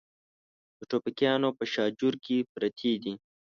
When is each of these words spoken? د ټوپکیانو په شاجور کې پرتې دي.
د 0.77 0.79
ټوپکیانو 0.89 1.49
په 1.57 1.63
شاجور 1.73 2.13
کې 2.25 2.37
پرتې 2.53 2.91
دي. 3.03 3.13